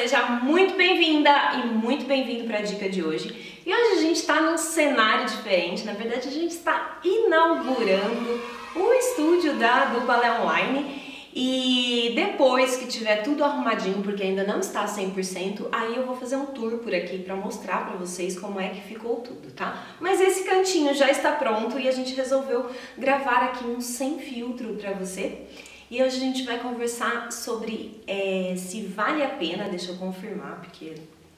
[0.00, 1.30] seja muito bem-vinda
[1.62, 3.60] e muito bem-vindo para a dica de hoje.
[3.66, 8.40] E hoje a gente está num cenário diferente, na verdade a gente está inaugurando
[8.76, 10.00] o estúdio da do
[10.42, 11.02] Online
[11.34, 16.36] e depois que tiver tudo arrumadinho, porque ainda não está 100%, aí eu vou fazer
[16.36, 19.86] um tour por aqui para mostrar para vocês como é que ficou tudo, tá?
[20.00, 24.76] Mas esse cantinho já está pronto e a gente resolveu gravar aqui um sem filtro
[24.80, 25.42] para você.
[25.90, 30.60] E hoje a gente vai conversar sobre é, se vale a pena, deixa eu confirmar,
[30.60, 30.94] porque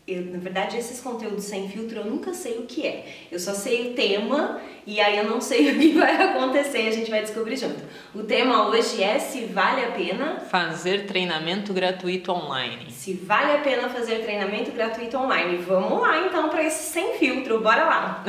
[0.06, 3.06] eu, na verdade, esses conteúdos sem filtro eu nunca sei o que é.
[3.30, 6.90] Eu só sei o tema e aí eu não sei o que vai acontecer, a
[6.90, 7.82] gente vai descobrir junto.
[8.14, 12.90] O tema hoje é se vale a pena fazer treinamento gratuito online.
[12.90, 15.64] Se vale a pena fazer treinamento gratuito online.
[15.66, 18.24] Vamos lá então para esse sem filtro, bora lá.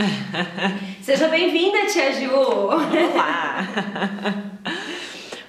[1.04, 2.34] Seja bem-vinda, Tia Ju.
[2.34, 3.68] Olá.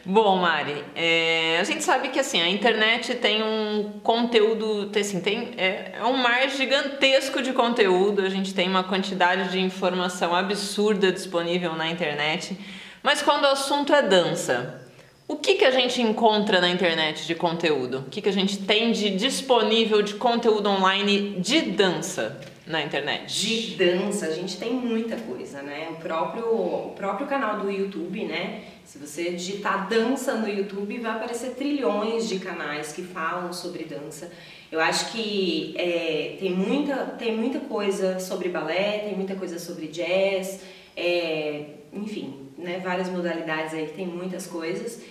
[0.06, 5.52] Bom, Mari, é, a gente sabe que assim a internet tem um conteúdo, assim, tem
[5.56, 8.20] é, é, um mar gigantesco de conteúdo.
[8.20, 12.54] A gente tem uma quantidade de informação absurda disponível na internet.
[13.02, 14.78] Mas quando o assunto é dança,
[15.26, 18.00] o que, que a gente encontra na internet de conteúdo?
[18.00, 22.38] O que, que a gente tem de disponível de conteúdo online de dança?
[22.66, 23.26] Na internet?
[23.26, 25.88] De dança, a gente tem muita coisa, né?
[25.90, 28.62] O próprio, o próprio canal do YouTube, né?
[28.84, 34.30] Se você digitar dança no YouTube, vai aparecer trilhões de canais que falam sobre dança.
[34.72, 39.86] Eu acho que é, tem, muita, tem muita coisa sobre balé, tem muita coisa sobre
[39.88, 40.60] jazz,
[40.96, 45.02] é, enfim, né, várias modalidades aí tem muitas coisas.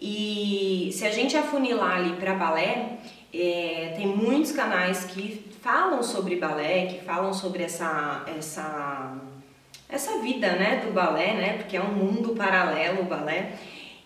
[0.00, 2.98] E se a gente afunilar ali para balé,
[3.32, 9.16] é, tem muitos canais que falam sobre balé, que falam sobre essa, essa
[9.88, 13.54] essa vida, né, do balé, né, porque é um mundo paralelo o balé.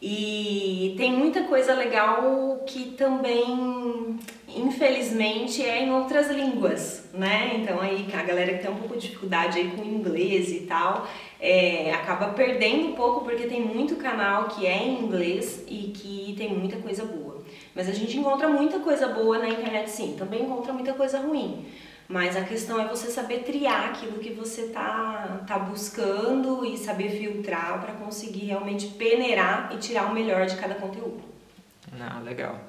[0.07, 7.53] E tem muita coisa legal que também, infelizmente, é em outras línguas, né?
[7.55, 11.09] Então aí a galera que tem um pouco de dificuldade aí com inglês e tal,
[11.41, 16.35] é, acaba perdendo um pouco porque tem muito canal que é em inglês e que
[16.37, 17.24] tem muita coisa boa.
[17.75, 21.67] Mas a gente encontra muita coisa boa na internet sim, também encontra muita coisa ruim.
[22.07, 27.11] Mas a questão é você saber triar aquilo que você tá, tá buscando e saber
[27.11, 31.23] filtrar para conseguir realmente peneirar e tirar o melhor de cada conteúdo.
[31.93, 32.61] Não, legal.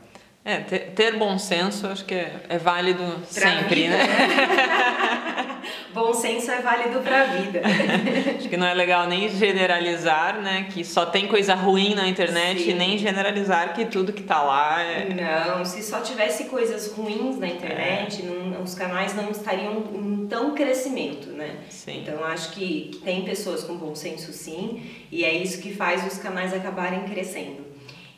[0.44, 4.06] É, ter, ter bom senso acho que é, é válido pra sempre, vida, né?
[4.06, 5.52] né?
[5.96, 7.62] bom senso é válido para a vida.
[8.38, 10.68] acho que não é legal nem generalizar, né?
[10.70, 12.72] Que só tem coisa ruim na internet Sim.
[12.72, 15.08] e nem generalizar que tudo que tá lá é...
[15.14, 18.26] Não, se só tivesse coisas ruins na internet, é.
[18.26, 21.56] não, os canais não estariam em tão crescimento, né?
[21.70, 22.02] Sim.
[22.02, 26.06] Então acho que, que tem pessoas com bom senso sim, e é isso que faz
[26.06, 27.64] os canais acabarem crescendo.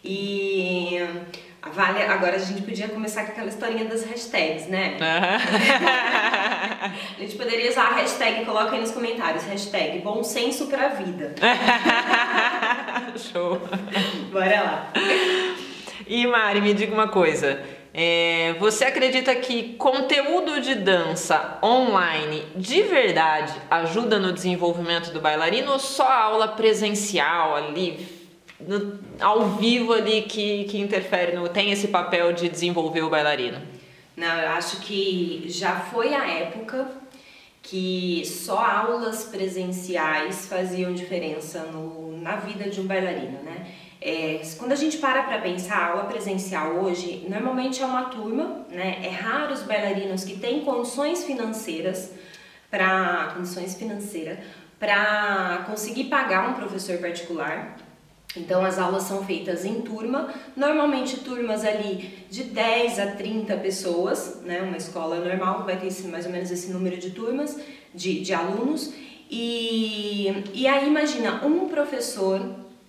[0.03, 0.97] E
[1.73, 4.95] Vale, agora a gente podia começar com aquela historinha das hashtags, né?
[5.01, 11.33] a gente poderia usar a hashtag, coloca aí nos comentários, hashtag bom senso pra vida.
[13.17, 13.59] Show.
[14.31, 14.91] Bora lá.
[16.05, 17.59] E Mari, me diga uma coisa.
[17.93, 25.71] É, você acredita que conteúdo de dança online de verdade ajuda no desenvolvimento do bailarino
[25.71, 28.07] ou só aula presencial ali,
[28.59, 33.61] no, ao vivo ali que, que interfere, no, tem esse papel de desenvolver o bailarino?
[34.15, 36.89] Não, eu acho que já foi a época
[37.61, 43.67] que só aulas presenciais faziam diferença no, na vida de um bailarino, né?
[43.99, 48.65] É, quando a gente para para pensar, a aula presencial hoje, normalmente é uma turma,
[48.69, 48.99] né?
[49.03, 52.11] É raro os bailarinos que têm condições financeiras
[52.69, 54.39] para condições financeiras
[54.79, 57.75] para conseguir pagar um professor particular.
[58.37, 64.41] Então as aulas são feitas em turma, normalmente turmas ali de 10 a 30 pessoas,
[64.43, 64.61] né?
[64.61, 67.59] Uma escola normal vai ter esse, mais ou menos esse número de turmas,
[67.93, 68.93] de, de alunos.
[69.29, 72.41] E, e aí imagina um professor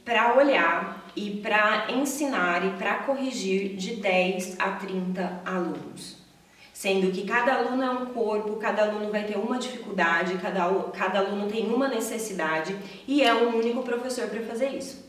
[0.04, 6.18] para olhar e para ensinar e para corrigir de 10 a 30 alunos.
[6.72, 11.18] Sendo que cada aluno é um corpo, cada aluno vai ter uma dificuldade, cada, cada
[11.18, 12.76] aluno tem uma necessidade
[13.06, 15.07] e é um único professor para fazer isso.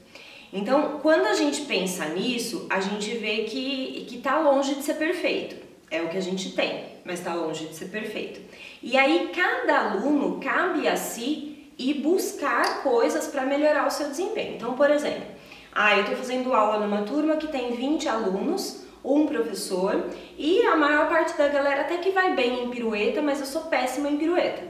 [0.51, 5.55] Então, quando a gente pensa nisso, a gente vê que está longe de ser perfeito.
[5.91, 8.39] É o que a gente tem, mas está longe de ser perfeito.
[8.81, 14.55] E aí, cada aluno cabe a si e buscar coisas para melhorar o seu desempenho.
[14.55, 15.23] Então, por exemplo,
[15.71, 20.03] ah, eu estou fazendo aula numa turma que tem 20 alunos, um professor,
[20.37, 23.63] e a maior parte da galera até que vai bem em pirueta, mas eu sou
[23.63, 24.63] péssima em pirueta.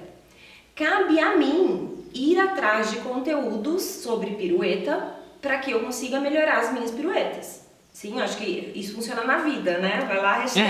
[0.76, 6.74] Cabe a mim ir atrás de conteúdos sobre pirueta para que eu consiga melhorar as
[6.74, 7.68] minhas piruetas.
[7.92, 10.06] Sim, acho que isso funciona na vida, né?
[10.08, 10.66] Vai lá, hashtag.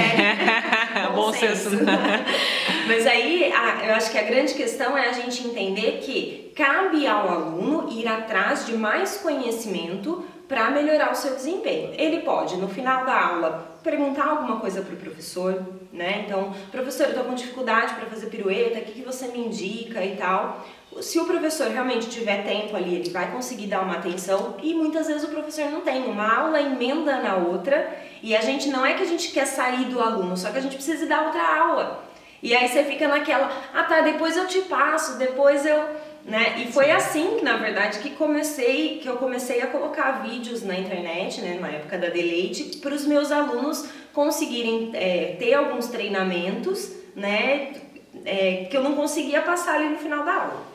[1.13, 1.69] bom senso.
[2.87, 7.05] Mas aí, a, eu acho que a grande questão é a gente entender que cabe
[7.05, 11.93] ao aluno ir atrás de mais conhecimento para melhorar o seu desempenho.
[11.95, 15.63] Ele pode, no final da aula, perguntar alguma coisa para o professor,
[15.93, 16.23] né?
[16.25, 20.03] Então, professor, eu estou com dificuldade para fazer pirueta, o que, que você me indica
[20.03, 20.65] e tal.
[21.01, 25.07] Se o professor realmente tiver tempo ali, ele vai conseguir dar uma atenção e muitas
[25.07, 26.03] vezes o professor não tem.
[26.03, 29.85] Uma aula emenda na outra e a gente não é que a gente quer sair
[29.85, 32.03] do aluno, só que a gente precisa dar outra aula.
[32.41, 35.79] E aí você fica naquela, ah tá, depois eu te passo, depois eu
[36.25, 36.59] né?
[36.59, 36.91] E foi Sim.
[36.91, 41.69] assim, na verdade, que comecei, que eu comecei a colocar vídeos na internet, né, na
[41.69, 47.73] época da Deleite, para os meus alunos conseguirem é, ter alguns treinamentos, né,
[48.25, 50.68] é, que eu não conseguia passar ali no final da aula.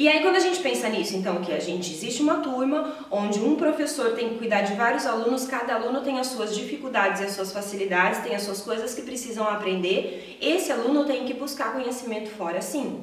[0.00, 3.40] E aí quando a gente pensa nisso, então que a gente existe uma turma onde
[3.40, 7.24] um professor tem que cuidar de vários alunos, cada aluno tem as suas dificuldades e
[7.24, 10.38] as suas facilidades, tem as suas coisas que precisam aprender.
[10.40, 13.02] Esse aluno tem que buscar conhecimento fora, sim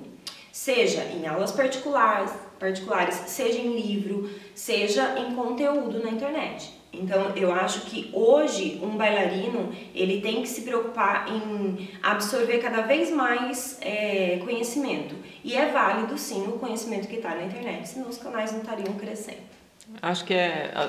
[0.54, 6.72] seja em aulas particulares, particulares, seja em livro, seja em conteúdo na internet.
[7.02, 12.82] Então, eu acho que hoje um bailarino ele tem que se preocupar em absorver cada
[12.82, 15.16] vez mais é, conhecimento.
[15.44, 18.94] E é válido sim o conhecimento que está na internet, senão os canais não estariam
[18.96, 19.56] crescendo.
[20.02, 20.84] Acho que é a,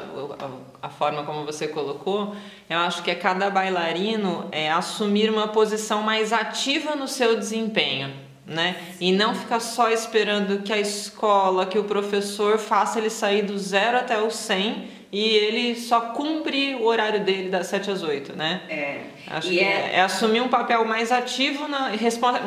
[0.45, 2.35] a, a, forma como você colocou,
[2.69, 8.27] eu acho que é cada bailarino é assumir uma posição mais ativa no seu desempenho
[8.47, 8.77] né?
[9.01, 13.59] E não ficar só esperando que a escola, que o professor faça ele sair do
[13.59, 18.37] zero até o 100 e ele só cumpre o horário dele das 7 às 8,
[18.37, 18.63] né?
[18.69, 19.01] É.
[19.29, 19.95] Acho e que é...
[19.95, 20.01] é...
[20.03, 21.91] assumir um papel mais ativo, na,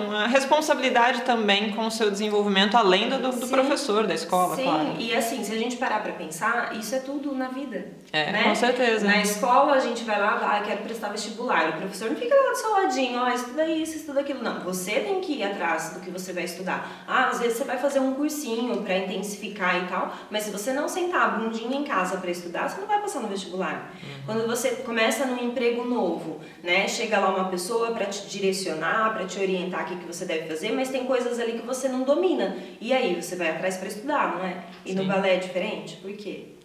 [0.06, 4.96] uma responsabilidade também com o seu desenvolvimento, além do, do professor, da escola, Sim, claro.
[5.00, 7.88] e assim, se a gente parar para pensar, isso é tudo na vida.
[8.12, 8.44] É, né?
[8.44, 9.06] com certeza.
[9.06, 11.70] Na escola a gente vai lá, ah, quero prestar vestibular.
[11.70, 14.44] O professor não fica lá do seu ladinho, ó, oh, estuda isso, estuda aquilo.
[14.44, 17.06] Não, você tem que ir atrás do que você vai estudar.
[17.08, 20.74] Ah, às vezes você vai fazer um cursinho para intensificar e tal, mas se você
[20.74, 23.94] não sentar a bundinha em casa para estudar, você não vai passar no vestibular.
[24.02, 24.10] Uhum.
[24.26, 26.88] Quando você começa num emprego novo, né?
[26.88, 30.48] Chega lá uma pessoa para te direcionar, para te orientar o que, que você deve
[30.48, 32.58] fazer, mas tem coisas ali que você não domina.
[32.82, 34.64] E aí você vai atrás para estudar, não é?
[34.84, 34.96] E Sim.
[34.96, 35.98] no balé é diferente?
[35.98, 36.59] Por quê?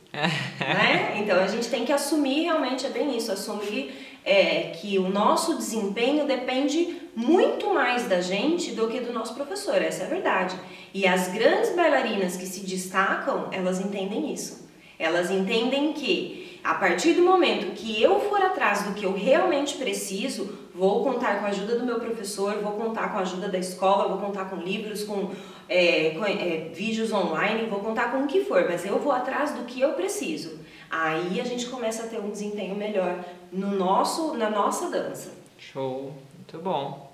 [0.61, 1.15] Né?
[1.19, 3.95] Então a gente tem que assumir realmente é bem isso, assumir
[4.25, 9.81] é, que o nosso desempenho depende muito mais da gente do que do nosso professor,
[9.81, 10.57] essa é a verdade.
[10.93, 14.69] E as grandes bailarinas que se destacam, elas entendem isso.
[14.99, 19.77] Elas entendem que a partir do momento que eu for atrás do que eu realmente
[19.77, 23.59] preciso, vou contar com a ajuda do meu professor, vou contar com a ajuda da
[23.59, 25.31] escola, vou contar com livros, com,
[25.69, 29.53] é, com é, vídeos online, vou contar com o que for, mas eu vou atrás
[29.53, 30.59] do que eu preciso.
[30.91, 35.33] Aí a gente começa a ter um desempenho melhor no nosso, na nossa dança.
[35.59, 37.13] Show, muito bom.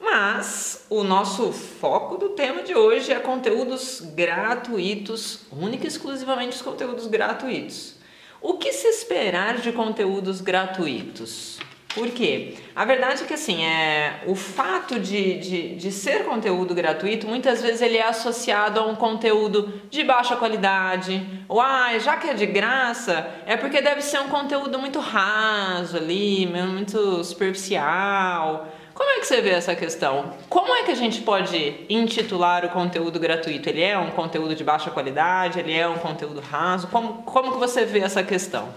[0.00, 6.62] Mas o nosso foco do tema de hoje é conteúdos gratuitos, única e exclusivamente os
[6.62, 7.94] conteúdos gratuitos.
[8.40, 11.60] O que se esperar de conteúdos gratuitos?
[11.94, 12.54] Por quê?
[12.74, 17.60] A verdade é que assim, é, o fato de, de, de ser conteúdo gratuito, muitas
[17.60, 22.34] vezes ele é associado a um conteúdo de baixa qualidade, ou ah, já que é
[22.34, 28.68] de graça, é porque deve ser um conteúdo muito raso ali, muito superficial.
[28.94, 30.34] Como é que você vê essa questão?
[30.48, 33.68] Como é que a gente pode intitular o conteúdo gratuito?
[33.68, 35.58] Ele é um conteúdo de baixa qualidade?
[35.58, 36.88] Ele é um conteúdo raso?
[36.88, 38.68] Como, como que você vê essa questão?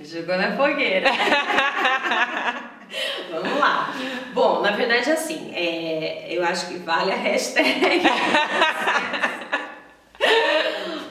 [0.00, 1.10] Jogou na fogueira.
[3.30, 3.94] Vamos lá.
[4.32, 8.02] Bom, na verdade, assim, é, eu acho que vale a hashtag.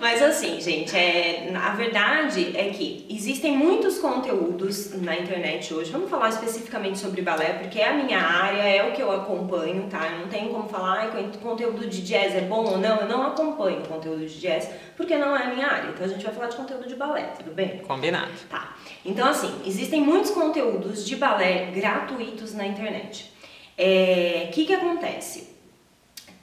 [0.04, 5.94] Mas assim, gente, é, a verdade é que existem muitos conteúdos na internet hoje.
[5.94, 9.88] Vamos falar especificamente sobre balé, porque é a minha área, é o que eu acompanho,
[9.90, 10.10] tá?
[10.12, 12.98] Eu não tenho como falar, ah, conteúdo de jazz é bom ou não.
[12.98, 15.92] Eu não acompanho conteúdo de jazz, porque não é a minha área.
[15.92, 17.78] Então a gente vai falar de conteúdo de balé, tudo bem?
[17.78, 18.30] Combinado.
[18.50, 18.76] Tá.
[19.06, 23.32] Então, assim, existem muitos conteúdos de balé gratuitos na internet.
[23.32, 25.53] O é, que que acontece?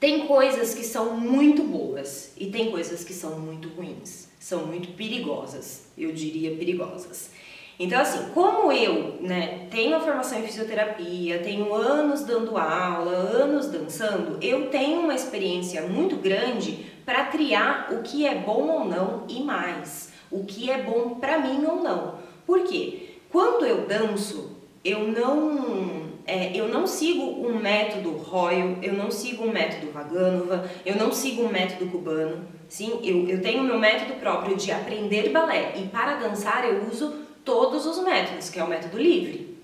[0.01, 4.93] Tem coisas que são muito boas e tem coisas que são muito ruins, são muito
[4.93, 7.29] perigosas, eu diria perigosas.
[7.77, 13.67] Então, assim, como eu né, tenho a formação em fisioterapia, tenho anos dando aula, anos
[13.67, 19.25] dançando, eu tenho uma experiência muito grande para criar o que é bom ou não
[19.29, 22.15] e mais, o que é bom para mim ou não.
[22.47, 23.17] Por quê?
[23.29, 29.45] Quando eu danço, eu não é, eu não sigo um método Royal, eu não sigo
[29.45, 32.45] um método Vaganova, eu não sigo um método cubano.
[32.69, 37.13] Sim, eu, eu tenho meu método próprio de aprender balé e para dançar eu uso
[37.43, 39.57] todos os métodos, que é o método livre.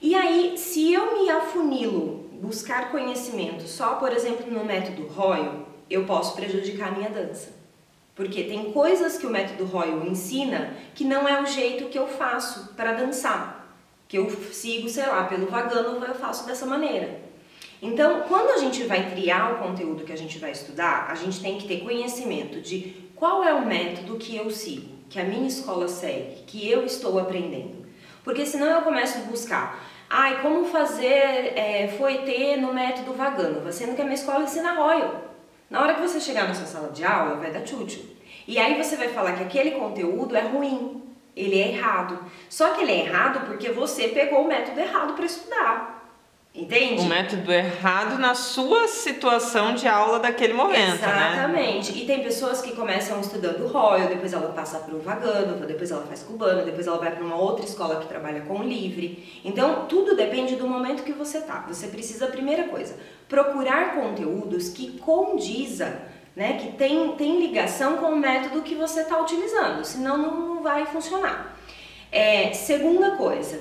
[0.00, 6.04] E aí, se eu me afunilo buscar conhecimento só, por exemplo, no método Royal, eu
[6.04, 7.56] posso prejudicar a minha dança.
[8.14, 12.06] Porque tem coisas que o método Royal ensina que não é o jeito que eu
[12.06, 13.57] faço para dançar
[14.08, 17.20] que eu sigo, sei lá, pelo vagano eu faço dessa maneira.
[17.80, 21.40] Então, quando a gente vai criar o conteúdo que a gente vai estudar, a gente
[21.40, 25.46] tem que ter conhecimento de qual é o método que eu sigo, que a minha
[25.46, 27.86] escola segue, que eu estou aprendendo.
[28.24, 33.94] Porque senão eu começo a buscar, ai, como fazer é, foetê no método vagano, sendo
[33.94, 35.28] que a minha escola ensina Royal.
[35.70, 38.00] Na hora que você chegar na sua sala de aula, vai dar tchutchu.
[38.46, 41.02] E aí você vai falar que aquele conteúdo é ruim,
[41.38, 42.18] ele é errado.
[42.48, 45.98] Só que ele é errado porque você pegou o método errado para estudar.
[46.54, 47.02] Entende?
[47.02, 51.32] O método errado na sua situação de aula daquele momento, né?
[51.32, 51.92] Exatamente.
[51.92, 51.98] Né?
[51.98, 56.04] E tem pessoas que começam estudando Royal, depois ela passa para o Vagano, depois ela
[56.04, 59.40] faz cubano, depois ela vai para uma outra escola que trabalha com livre.
[59.44, 61.64] Então, tudo depende do momento que você tá.
[61.68, 62.96] Você precisa, primeira coisa,
[63.28, 66.00] procurar conteúdos que condiza
[66.38, 70.86] né, que tem, tem ligação com o método que você está utilizando, senão não vai
[70.86, 71.58] funcionar.
[72.12, 73.60] É, segunda coisa,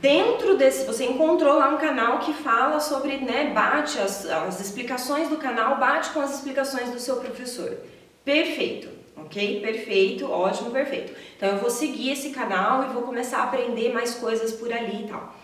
[0.00, 5.28] dentro desse, você encontrou lá um canal que fala sobre, né, bate as, as explicações
[5.28, 7.76] do canal, bate com as explicações do seu professor.
[8.24, 9.60] Perfeito, ok?
[9.60, 11.12] Perfeito, ótimo, perfeito.
[11.36, 15.06] Então eu vou seguir esse canal e vou começar a aprender mais coisas por ali
[15.06, 15.34] e tal.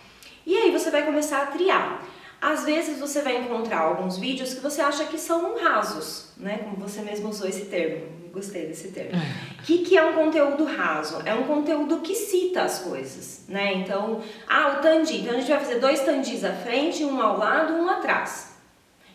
[0.47, 2.07] E aí você vai começar a triar.
[2.43, 6.59] Às vezes você vai encontrar alguns vídeos que você acha que são rasos, né?
[6.59, 9.13] Como você mesmo usou esse termo, gostei desse termo.
[9.61, 11.23] O que, que é um conteúdo raso?
[11.25, 13.75] É um conteúdo que cita as coisas, né?
[13.75, 15.19] Então, ah, o tandi.
[15.19, 18.57] Então a gente vai fazer dois tandis à frente, um ao lado, um atrás.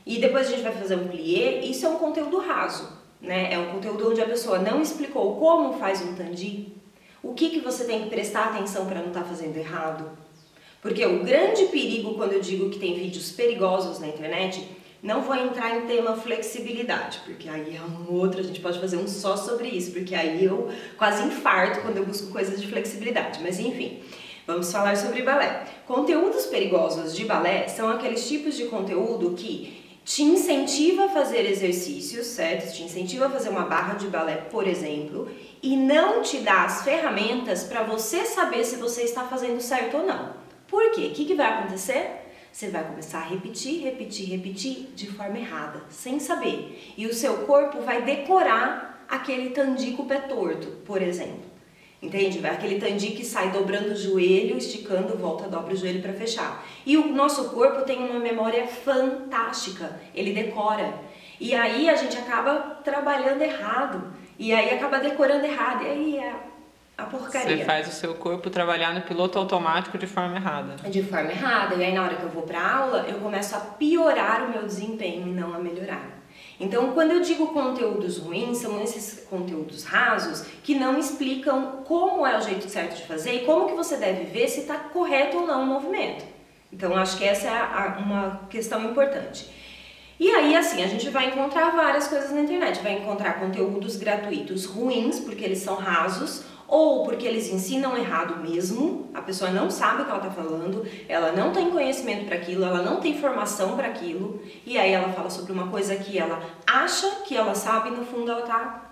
[0.05, 1.65] E depois a gente vai fazer um plié.
[1.65, 2.87] Isso é um conteúdo raso,
[3.19, 3.51] né?
[3.51, 6.73] É um conteúdo onde a pessoa não explicou como faz um tandi,
[7.21, 10.26] o que, que você tem que prestar atenção para não estar tá fazendo errado
[10.81, 14.67] porque o grande perigo quando eu digo que tem vídeos perigosos na internet,
[15.01, 18.97] não vou entrar em tema flexibilidade, porque aí é um outro, a gente pode fazer
[18.97, 23.39] um só sobre isso, porque aí eu quase infarto quando eu busco coisas de flexibilidade,
[23.41, 23.99] mas enfim.
[24.47, 25.65] Vamos falar sobre balé.
[25.85, 32.27] Conteúdos perigosos de balé são aqueles tipos de conteúdo que te incentiva a fazer exercícios,
[32.27, 32.73] certo?
[32.73, 35.27] Te incentiva a fazer uma barra de balé, por exemplo,
[35.61, 40.05] e não te dá as ferramentas para você saber se você está fazendo certo ou
[40.05, 40.46] não.
[40.67, 41.07] Por quê?
[41.07, 42.27] O que, que vai acontecer?
[42.51, 46.93] Você vai começar a repetir, repetir, repetir de forma errada, sem saber.
[46.97, 51.45] E o seu corpo vai decorar aquele tandi com o pé torto, por exemplo.
[52.01, 52.45] Entende?
[52.45, 56.63] Aquele tandi que sai dobrando o joelho, esticando, volta, dobra o joelho para fechar.
[56.85, 60.93] E o nosso corpo tem uma memória fantástica, ele decora.
[61.39, 64.13] E aí a gente acaba trabalhando errado.
[64.37, 65.83] E aí acaba decorando errado.
[65.83, 66.35] E aí é
[66.97, 67.57] a porcaria.
[67.57, 70.89] Você faz o seu corpo trabalhar no piloto automático de forma errada.
[70.89, 71.75] De forma errada.
[71.75, 74.63] E aí na hora que eu vou para aula, eu começo a piorar o meu
[74.65, 76.17] desempenho e não a melhorar.
[76.59, 82.35] Então, quando eu digo conteúdos ruins, são esses conteúdos rasos que não explicam como é
[82.35, 85.45] o jeito certo de fazer e como que você deve ver se está correto ou
[85.45, 86.25] não o movimento.
[86.73, 89.47] Então, acho que essa é uma questão importante.
[90.19, 92.81] E aí, assim, a gente vai encontrar várias coisas na internet.
[92.81, 99.09] Vai encontrar conteúdos gratuitos ruins, porque eles são rasos, ou porque eles ensinam errado mesmo,
[99.13, 102.65] a pessoa não sabe o que ela está falando, ela não tem conhecimento para aquilo,
[102.65, 106.41] ela não tem formação para aquilo, e aí ela fala sobre uma coisa que ela
[106.65, 108.91] acha que ela sabe e no fundo ela está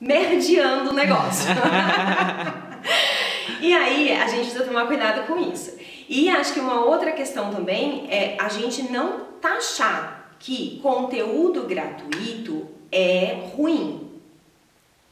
[0.00, 1.50] merdeando o negócio.
[3.60, 5.76] e aí a gente precisa tomar cuidado com isso.
[6.08, 12.66] E acho que uma outra questão também é a gente não taxar que conteúdo gratuito
[12.90, 14.10] é ruim.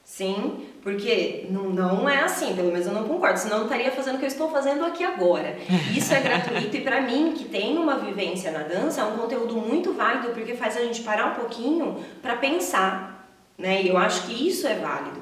[0.05, 3.91] Sim, porque não, não é assim, pelo menos eu não concordo, senão eu não estaria
[3.91, 5.57] fazendo o que eu estou fazendo aqui agora.
[5.95, 9.57] Isso é gratuito e para mim, que tem uma vivência na dança, é um conteúdo
[9.57, 13.83] muito válido porque faz a gente parar um pouquinho para pensar, né?
[13.83, 15.21] E eu acho que isso é válido.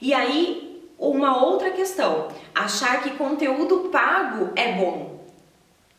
[0.00, 5.11] E aí, uma outra questão, achar que conteúdo pago é bom.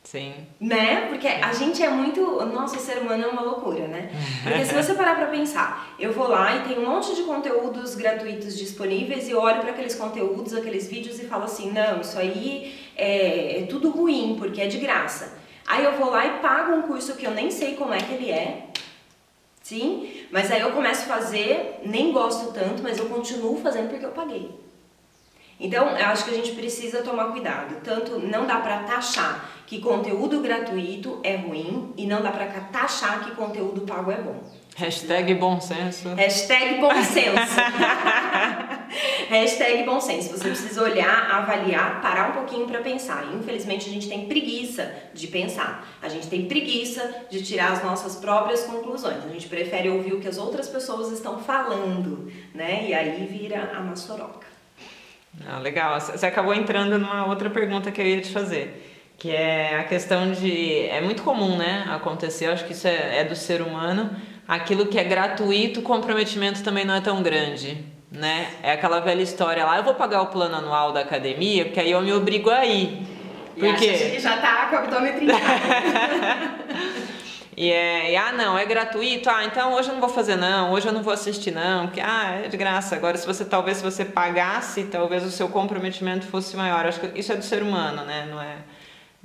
[0.03, 0.33] Sim.
[0.59, 1.07] Né?
[1.07, 2.21] Porque a gente é muito.
[2.45, 4.11] Nossa, o ser humano é uma loucura, né?
[4.43, 7.95] Porque se você parar pra pensar, eu vou lá e tem um monte de conteúdos
[7.95, 12.19] gratuitos disponíveis e eu olho para aqueles conteúdos, aqueles vídeos e falo assim: não, isso
[12.19, 15.41] aí é, é tudo ruim, porque é de graça.
[15.65, 18.13] Aí eu vou lá e pago um curso que eu nem sei como é que
[18.13, 18.67] ele é,
[19.61, 24.05] sim, mas aí eu começo a fazer, nem gosto tanto, mas eu continuo fazendo porque
[24.05, 24.51] eu paguei.
[25.59, 27.81] Então, eu acho que a gente precisa tomar cuidado.
[27.83, 33.23] Tanto não dá para taxar que conteúdo gratuito é ruim e não dá para taxar
[33.23, 34.41] que conteúdo pago é bom.
[34.75, 36.09] Hashtag bom senso.
[36.15, 37.55] Hashtag bom senso.
[39.29, 40.31] Hashtag bom senso.
[40.31, 43.23] Você precisa olhar, avaliar, parar um pouquinho para pensar.
[43.33, 45.87] Infelizmente, a gente tem preguiça de pensar.
[46.01, 49.23] A gente tem preguiça de tirar as nossas próprias conclusões.
[49.23, 52.85] A gente prefere ouvir o que as outras pessoas estão falando, né?
[52.87, 54.52] E aí vira a maçoroca.
[55.47, 55.99] Ah, legal.
[55.99, 60.31] Você acabou entrando numa outra pergunta que eu ia te fazer que é a questão
[60.31, 64.09] de é muito comum né acontecer acho que isso é, é do ser humano
[64.47, 68.47] aquilo que é gratuito, o comprometimento também não é tão grande, né?
[68.61, 71.91] É aquela velha história lá, eu vou pagar o plano anual da academia, porque aí
[71.91, 73.07] eu me obrigo a ir.
[73.57, 75.41] Porque e já tá com o abdômen trincado.
[77.55, 80.71] E é, e, ah, não, é gratuito, ah, então hoje eu não vou fazer não,
[80.71, 82.95] hoje eu não vou assistir não, porque, ah, é de graça.
[82.95, 86.85] Agora, se você, talvez, se você pagasse, talvez o seu comprometimento fosse maior.
[86.85, 88.27] Acho que isso é do ser humano, né?
[88.29, 88.57] Não é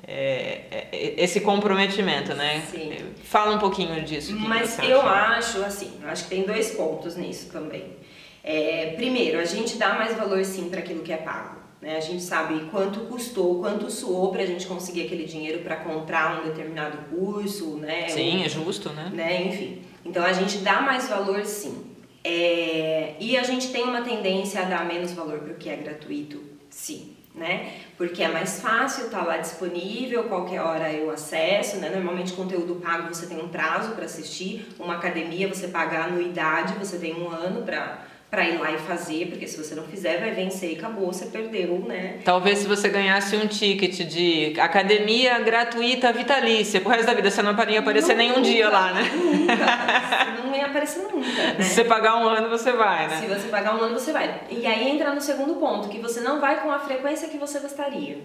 [0.06, 2.62] é, é, esse comprometimento, né?
[2.70, 2.94] Sim.
[3.25, 4.35] Fala um pouquinho disso.
[4.38, 7.97] Mas eu acho, assim, acho que tem dois pontos nisso também.
[8.44, 11.57] É, primeiro, a gente dá mais valor sim para aquilo que é pago.
[11.80, 11.97] Né?
[11.97, 16.40] A gente sabe quanto custou, quanto suou para a gente conseguir aquele dinheiro para comprar
[16.40, 18.08] um determinado curso, né?
[18.08, 19.11] Sim, é justo, né?
[19.12, 19.47] né?
[19.47, 21.87] Enfim, então a gente dá mais valor sim.
[22.25, 25.76] É, e a gente tem uma tendência a dar menos valor para o que é
[25.76, 27.73] gratuito, sim né?
[27.97, 31.88] Porque é mais fácil, tá lá disponível, qualquer hora eu acesso, né?
[31.88, 36.99] Normalmente conteúdo pago você tem um prazo para assistir, uma academia você paga anuidade, você
[36.99, 40.32] tem um ano para para ir lá e fazer, porque se você não fizer, vai
[40.32, 42.18] vencer e acabou, você perdeu, né?
[42.25, 47.40] Talvez se você ganhasse um ticket de academia gratuita vitalícia pro resto da vida, você
[47.40, 49.11] não ia aparecer nunca, nenhum dia lá, né?
[49.14, 51.26] Nunca, não ia aparecer nunca.
[51.26, 51.62] Né?
[51.62, 53.18] Se você pagar um ano, você vai, né?
[53.18, 54.42] Se você pagar um ano, você vai.
[54.50, 57.58] E aí entra no segundo ponto, que você não vai com a frequência que você
[57.61, 58.18] gostaria.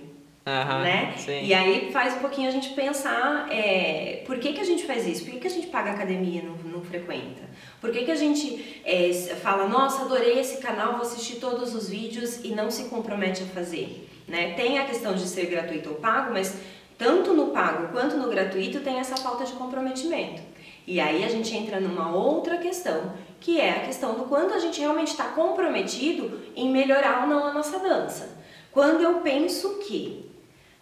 [0.45, 1.13] Uhum, né?
[1.17, 1.45] Sim.
[1.45, 5.07] E aí faz um pouquinho a gente pensar é, por que, que a gente faz
[5.07, 5.23] isso?
[5.23, 7.41] Por que, que a gente paga academia e não, não frequenta?
[7.79, 11.87] Por que, que a gente é, fala, nossa, adorei esse canal, vou assistir todos os
[11.87, 14.09] vídeos e não se compromete a fazer?
[14.27, 14.53] Né?
[14.53, 16.57] Tem a questão de ser gratuito ou pago, mas
[16.97, 20.41] tanto no pago quanto no gratuito tem essa falta de comprometimento.
[20.85, 24.59] E aí a gente entra numa outra questão, que é a questão do quanto a
[24.59, 28.37] gente realmente está comprometido em melhorar ou não a nossa dança.
[28.71, 30.29] Quando eu penso que,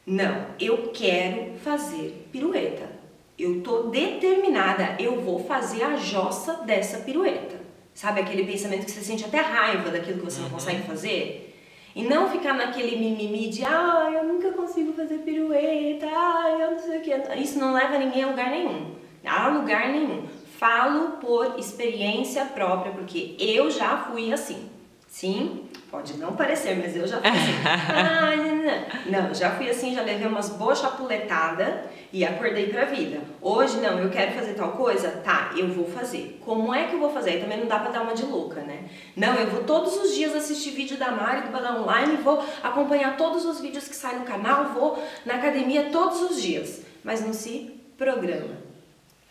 [0.06, 2.90] não, eu quero fazer pirueta,
[3.38, 7.60] eu tô determinada, eu vou fazer a jossa dessa pirueta.
[7.94, 10.46] Sabe aquele pensamento que você sente até raiva daquilo que você uhum.
[10.46, 11.48] não consegue fazer?
[11.96, 16.80] E não ficar naquele mimimi de, ah, eu nunca consigo fazer pirueta, ah, eu não
[16.80, 17.12] sei o que.
[17.38, 18.96] Isso não leva ninguém a lugar nenhum.
[19.26, 20.24] A lugar nenhum.
[20.58, 24.70] Falo por experiência própria, porque eu já fui assim.
[25.08, 27.51] Sim, Pode não parecer, mas eu já fui assim.
[27.67, 28.36] ah,
[29.12, 31.82] não, não, já fui assim, já levei umas boas chapuletadas
[32.13, 33.19] e acordei pra vida.
[33.41, 35.10] Hoje, não, eu quero fazer tal coisa?
[35.21, 36.39] Tá, eu vou fazer.
[36.45, 37.32] Como é que eu vou fazer?
[37.32, 38.86] Aí também não dá pra dar uma de louca, né?
[39.17, 43.17] Não, eu vou todos os dias assistir vídeo da Mari, do Balão Online, vou acompanhar
[43.17, 46.84] todos os vídeos que saem no canal, vou na academia todos os dias.
[47.04, 48.61] Mas não se programa.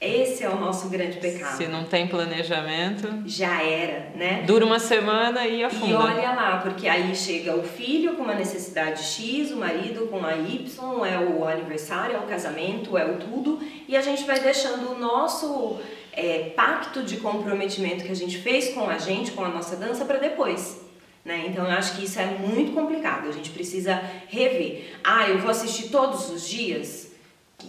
[0.00, 1.58] Esse é o nosso grande pecado.
[1.58, 3.22] Se não tem planejamento.
[3.26, 4.44] Já era, né?
[4.46, 5.86] Dura uma semana e afunda.
[5.86, 10.24] E olha lá, porque aí chega o filho com uma necessidade X, o marido com
[10.24, 14.40] a Y, é o aniversário, é o casamento, é o tudo, e a gente vai
[14.40, 15.78] deixando o nosso
[16.14, 20.06] é, pacto de comprometimento que a gente fez com a gente, com a nossa dança,
[20.06, 20.80] para depois.
[21.22, 21.44] Né?
[21.48, 23.28] Então eu acho que isso é muito complicado.
[23.28, 24.94] A gente precisa rever.
[25.04, 27.12] Ah, eu vou assistir todos os dias?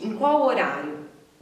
[0.02, 1.01] Em qual horário?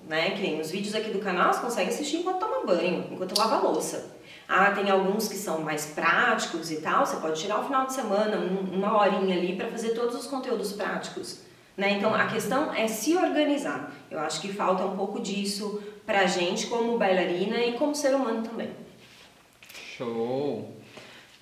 [0.09, 0.31] Né?
[0.31, 3.57] Que nem os vídeos aqui do canal você consegue assistir enquanto toma banho, enquanto lava
[3.57, 4.17] a louça.
[4.47, 7.93] Ah, tem alguns que são mais práticos e tal, você pode tirar o final de
[7.93, 11.41] semana, um, uma horinha ali para fazer todos os conteúdos práticos.
[11.77, 11.91] Né?
[11.91, 13.93] Então a questão é se organizar.
[14.09, 18.41] Eu acho que falta um pouco disso pra gente como bailarina e como ser humano
[18.41, 18.71] também.
[19.95, 20.75] Show!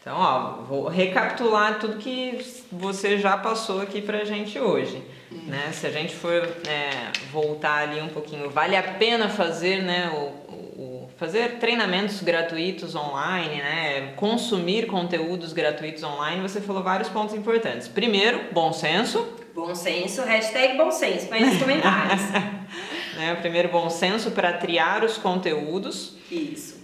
[0.02, 5.02] Então, ó, vou recapitular tudo que você já passou aqui pra gente hoje.
[5.48, 5.72] Né?
[5.72, 6.90] Se a gente for é,
[7.32, 13.56] voltar ali um pouquinho, vale a pena fazer, né, o, o, fazer treinamentos gratuitos online,
[13.56, 17.88] né, consumir conteúdos gratuitos online, você falou vários pontos importantes.
[17.88, 19.26] Primeiro, bom senso.
[19.56, 22.22] Bom senso, hashtag bom senso, põe nos comentários.
[23.16, 26.18] né, primeiro, bom senso para triar os conteúdos.
[26.30, 26.77] Isso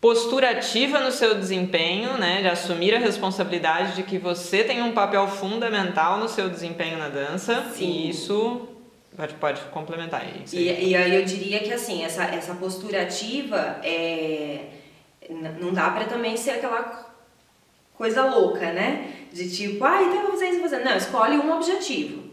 [0.00, 4.92] postura ativa no seu desempenho, né, de assumir a responsabilidade de que você tem um
[4.92, 7.84] papel fundamental no seu desempenho na dança Sim.
[7.84, 8.68] e isso
[9.16, 10.54] pode, pode complementar isso.
[10.54, 14.66] E, e aí eu diria que assim essa, essa postura ativa é
[15.60, 17.06] não dá para também ser aquela
[17.94, 19.12] coisa louca, né?
[19.32, 20.84] De tipo, ah, então eu vou fazer isso, vou fazer.
[20.84, 22.27] Não, escolhe um objetivo.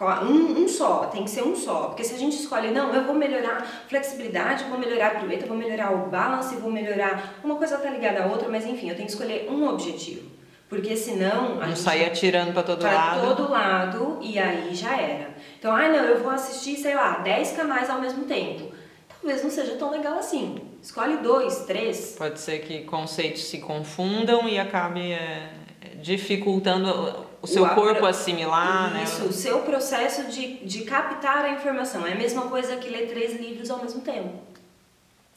[0.00, 1.86] Um, um só, tem que ser um só.
[1.86, 5.56] Porque se a gente escolhe, não, eu vou melhorar flexibilidade, vou melhorar a pirueta, vou
[5.56, 7.34] melhorar o balance, vou melhorar.
[7.42, 10.30] Uma coisa tá ligada à outra, mas enfim, eu tenho que escolher um objetivo.
[10.68, 11.60] Porque senão.
[11.60, 13.20] A não sair atirando para todo pra lado.
[13.20, 15.30] Para todo lado e aí já era.
[15.58, 18.72] Então, ah, não, eu vou assistir, sei lá, 10 canais ao mesmo tempo.
[19.08, 20.60] Talvez não seja tão legal assim.
[20.80, 22.14] Escolhe dois, três.
[22.16, 25.50] Pode ser que conceitos se confundam e acabe é,
[25.96, 29.04] dificultando o seu o corpo assimilar, né?
[29.04, 32.06] Isso, o seu processo de, de captar a informação.
[32.06, 34.48] É a mesma coisa que ler três livros ao mesmo tempo.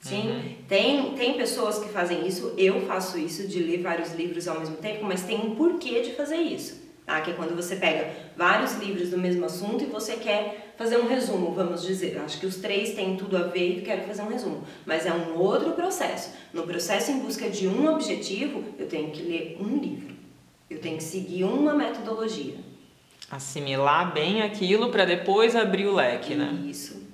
[0.02, 0.56] Sim, uhum.
[0.68, 4.78] tem, tem pessoas que fazem isso, eu faço isso, de ler vários livros ao mesmo
[4.78, 6.82] tempo, mas tem um porquê de fazer isso.
[7.06, 7.22] Tá?
[7.22, 11.08] Que é quando você pega vários livros do mesmo assunto e você quer fazer um
[11.08, 12.20] resumo, vamos dizer.
[12.26, 14.64] Acho que os três têm tudo a ver e quero fazer um resumo.
[14.86, 16.32] Mas é um outro processo.
[16.52, 20.11] No processo em busca de um objetivo, eu tenho que ler um livro.
[20.72, 22.56] Eu tenho que seguir uma metodologia.
[23.30, 26.58] Assimilar bem aquilo para depois abrir o leque, né?
[26.66, 27.06] Isso.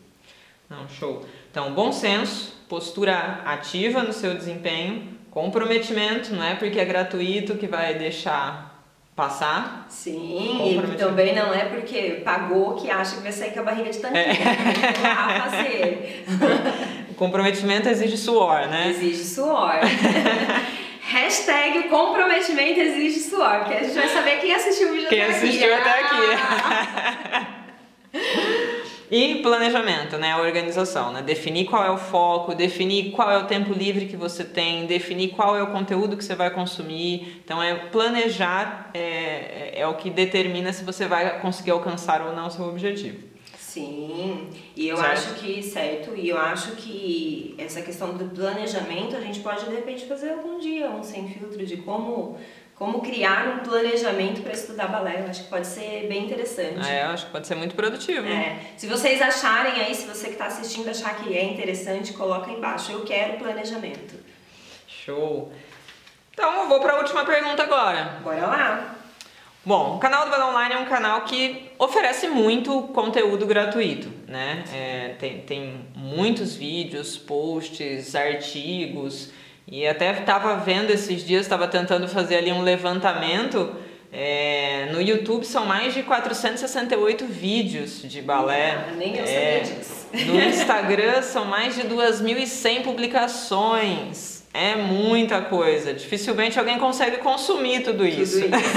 [0.69, 1.25] Não, show.
[1.49, 7.65] Então, bom senso, postura ativa no seu desempenho, comprometimento, não é porque é gratuito que
[7.65, 8.79] vai deixar
[9.15, 9.87] passar.
[9.89, 13.89] Sim, e também não é porque pagou que acha que vai sair com a barriga
[13.89, 14.23] de tanquinho.
[14.23, 15.41] É.
[15.49, 16.25] Fazer.
[17.17, 18.91] Comprometimento exige suor, né?
[18.91, 19.79] Exige suor.
[21.07, 25.31] Hashtag comprometimento exige suor, porque a gente vai saber quem assistiu o vídeo quem até
[25.31, 25.39] aqui.
[25.39, 26.17] Quem assistiu até aqui.
[29.09, 30.33] e planejamento, né?
[30.33, 31.21] A organização, né?
[31.21, 35.29] Definir qual é o foco, definir qual é o tempo livre que você tem, definir
[35.29, 37.41] qual é o conteúdo que você vai consumir.
[37.43, 42.47] Então, é planejar é, é o que determina se você vai conseguir alcançar ou não
[42.47, 43.26] o seu objetivo.
[43.79, 45.11] Sim, e eu certo.
[45.11, 49.75] acho que, certo, e eu acho que essa questão do planejamento a gente pode de
[49.75, 52.37] repente fazer algum dia um sem filtro de como
[52.73, 55.21] como criar um planejamento para estudar balé.
[55.21, 56.87] Eu acho que pode ser bem interessante.
[56.87, 58.27] É, eu acho que pode ser muito produtivo.
[58.27, 58.59] É.
[58.77, 62.57] Se vocês acharem aí, se você que está assistindo achar que é interessante, coloca aí
[62.57, 62.91] embaixo.
[62.91, 64.15] Eu quero planejamento.
[64.87, 65.51] Show.
[66.31, 68.19] Então eu vou para a última pergunta agora.
[68.23, 68.96] Bora lá.
[69.67, 74.63] Bom, o canal do Balé Online é um canal que oferece muito conteúdo gratuito, né?
[74.73, 79.29] É, tem, tem muitos vídeos, posts, artigos
[79.67, 83.75] e até estava vendo esses dias, estava tentando fazer ali um levantamento.
[84.09, 88.71] É, no YouTube são mais de 468 vídeos de balé.
[88.71, 90.07] Ah, nem eu é, sabia disso.
[90.27, 94.36] No Instagram são mais de 2.100 publicações.
[94.53, 95.93] É muita coisa.
[95.93, 98.41] Dificilmente alguém consegue consumir tudo isso.
[98.41, 98.67] Tudo isso.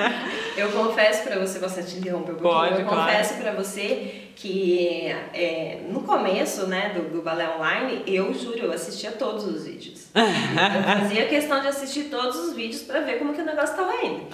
[0.56, 3.02] eu confesso para você, você te interrompeu um Pode, eu claro.
[3.02, 8.72] confesso para você que é, no começo né, do, do balé online, eu juro, eu
[8.72, 10.06] assistia todos os vídeos.
[10.14, 13.94] eu fazia questão de assistir todos os vídeos para ver como que o negócio estava
[14.02, 14.26] indo.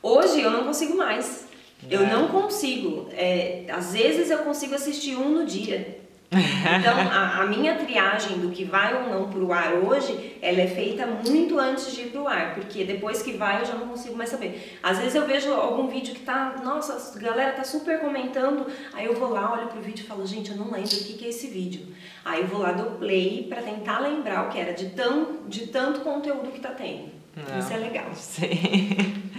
[0.00, 1.46] Hoje eu não consigo mais.
[1.90, 2.06] Eu é.
[2.06, 3.08] não consigo.
[3.12, 6.01] É, às vezes eu consigo assistir um no dia.
[6.32, 10.66] Então, a, a, minha triagem do que vai ou não pro ar hoje, ela é
[10.66, 14.16] feita muito antes de ir pro ar, porque depois que vai eu já não consigo
[14.16, 14.78] mais saber.
[14.82, 19.04] Às vezes eu vejo algum vídeo que tá, nossa, a galera tá super comentando, aí
[19.04, 21.24] eu vou lá, olho pro vídeo e falo, gente, eu não lembro o que, que
[21.26, 21.86] é esse vídeo.
[22.24, 25.66] Aí eu vou lá do play para tentar lembrar o que era de, tão, de
[25.66, 27.10] tanto conteúdo que tá tendo.
[27.36, 28.06] Não, Isso é legal.
[28.14, 29.32] Sim.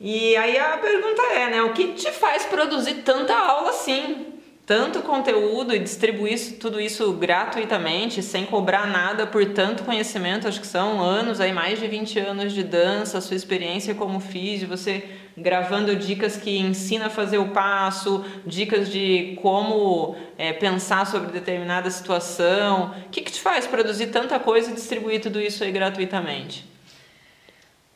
[0.00, 4.27] E aí a pergunta é, né, o que te faz produzir tanta aula assim?
[4.68, 10.60] Tanto conteúdo e distribuir isso, tudo isso gratuitamente, sem cobrar nada por tanto conhecimento, acho
[10.60, 15.08] que são anos, aí mais de 20 anos de dança, sua experiência como físico, você
[15.34, 21.90] gravando dicas que ensina a fazer o passo, dicas de como é, pensar sobre determinada
[21.90, 22.94] situação.
[23.06, 26.68] O que, que te faz produzir tanta coisa e distribuir tudo isso aí gratuitamente?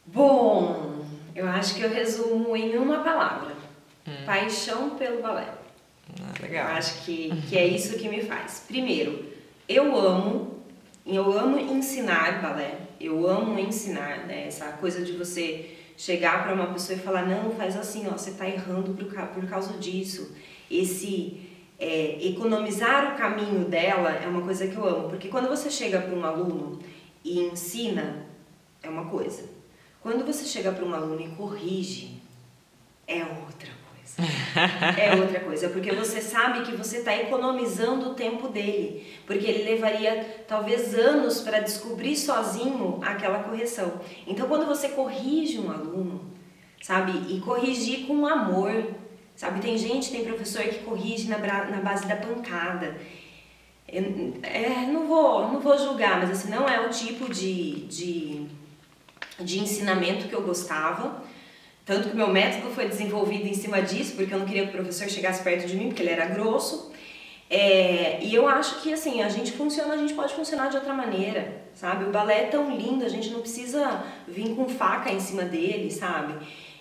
[0.07, 1.05] Bom,
[1.37, 3.53] eu acho que eu resumo em uma palavra:
[4.09, 4.25] hum.
[4.25, 5.62] paixão pelo balé.
[6.41, 6.69] Legal.
[6.69, 8.65] Eu acho que, que é isso que me faz.
[8.67, 9.25] Primeiro,
[9.69, 10.63] eu amo,
[11.07, 14.47] eu amo ensinar balé, eu amo ensinar, né?
[14.47, 18.31] Essa coisa de você chegar para uma pessoa e falar, não, faz assim, ó, você
[18.31, 20.35] está errando por, por causa disso.
[20.71, 21.41] Esse
[21.79, 26.01] é, economizar o caminho dela é uma coisa que eu amo, porque quando você chega
[26.01, 26.79] para um aluno
[27.25, 28.27] e ensina,
[28.83, 29.45] é uma coisa.
[30.01, 32.21] Quando você chega para um aluno e corrige,
[33.07, 33.82] é outra
[34.99, 39.65] é outra coisa, porque você sabe que você está economizando o tempo dele, porque ele
[39.65, 44.01] levaria talvez anos para descobrir sozinho aquela correção.
[44.27, 46.33] Então, quando você corrige um aluno,
[46.83, 48.87] sabe, e corrigir com amor,
[49.35, 52.97] sabe, tem gente, tem professor que corrige na, na base da pancada.
[53.89, 58.49] é, não vou, não vou julgar, mas assim não é o tipo de, de
[59.41, 61.22] de ensinamento que eu gostava.
[61.85, 64.73] Tanto que meu método foi desenvolvido em cima disso, porque eu não queria que o
[64.73, 66.93] professor chegasse perto de mim, porque ele era grosso.
[67.51, 70.95] É, e eu acho que assim, a gente funciona, a gente pode funcionar de outra
[70.95, 72.05] maneira, sabe?
[72.05, 75.91] O balé é tão lindo, a gente não precisa vir com faca em cima dele,
[75.91, 76.35] sabe?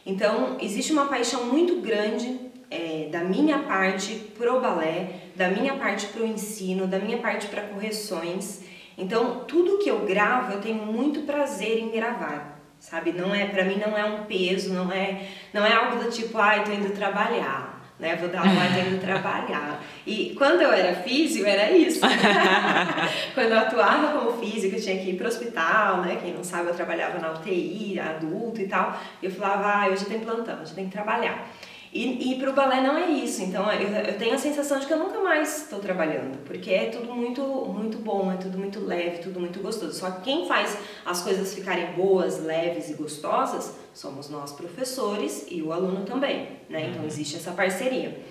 [0.05, 6.07] Então, existe uma paixão muito grande é, da minha parte pro balé, da minha parte
[6.07, 8.61] pro ensino, da minha parte para correções.
[8.97, 12.50] Então, tudo que eu gravo, eu tenho muito prazer em gravar,
[12.81, 13.13] sabe?
[13.13, 16.37] Não é, para mim não é um peso, não é, não é algo do tipo,
[16.37, 18.15] ai, ah, tô indo trabalhar né?
[18.15, 19.79] Vou dar uma indo trabalhar.
[20.05, 22.01] E quando eu era físico, era isso.
[23.35, 26.17] quando eu atuava como física, eu tinha que ir para o hospital, né?
[26.19, 28.99] Quem não sabe, eu trabalhava na UTI, adulto e tal.
[29.21, 31.47] E eu falava, ah, hoje tem plantão, hoje tem que trabalhar.
[31.93, 34.85] E, e para o balé não é isso, então eu, eu, tenho a sensação de
[34.87, 38.79] que eu nunca mais estou trabalhando, porque é tudo muito, muito bom, é tudo muito
[38.79, 39.99] leve, tudo muito gostoso.
[39.99, 45.61] Só que quem faz as coisas ficarem boas, leves e gostosas somos nós professores e
[45.61, 46.87] o aluno também, né?
[46.87, 47.07] Então uhum.
[47.07, 48.23] existe essa parceria.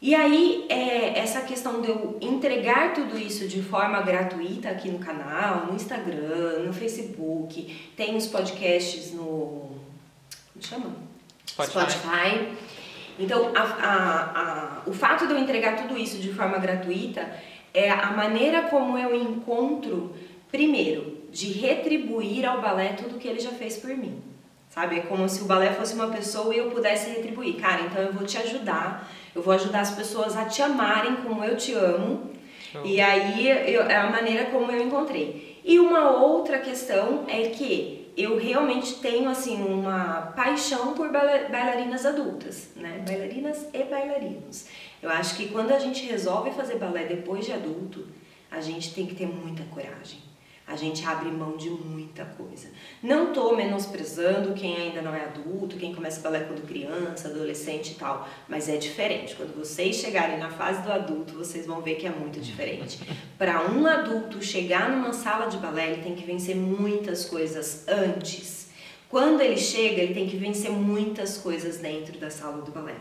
[0.00, 5.00] E aí, é, essa questão de eu entregar tudo isso de forma gratuita aqui no
[5.00, 9.68] canal, no Instagram, no Facebook, tem os podcasts no.
[10.52, 11.08] Como chama?
[11.44, 11.90] Spotify.
[11.90, 12.67] Spotify.
[13.18, 17.28] Então, a, a, a, o fato de eu entregar tudo isso de forma gratuita
[17.74, 20.14] é a maneira como eu encontro,
[20.50, 24.22] primeiro, de retribuir ao balé tudo que ele já fez por mim.
[24.70, 24.98] Sabe?
[24.98, 27.56] É como se o balé fosse uma pessoa e eu pudesse retribuir.
[27.56, 31.44] Cara, então eu vou te ajudar, eu vou ajudar as pessoas a te amarem como
[31.44, 32.30] eu te amo.
[32.84, 35.60] E aí eu, é a maneira como eu encontrei.
[35.64, 42.70] E uma outra questão é que eu realmente tenho assim uma paixão por bailarinas adultas,
[42.74, 43.02] né?
[43.06, 44.66] Bailarinas e bailarinos.
[45.00, 48.06] Eu acho que quando a gente resolve fazer balé depois de adulto,
[48.50, 50.27] a gente tem que ter muita coragem
[50.68, 52.68] a gente abre mão de muita coisa.
[53.02, 57.94] Não tô menosprezando quem ainda não é adulto, quem começa balé quando criança, adolescente e
[57.94, 59.34] tal, mas é diferente.
[59.34, 63.00] Quando vocês chegarem na fase do adulto, vocês vão ver que é muito diferente.
[63.38, 68.68] Para um adulto chegar numa sala de balé, ele tem que vencer muitas coisas antes.
[69.08, 72.96] Quando ele chega, ele tem que vencer muitas coisas dentro da sala do balé.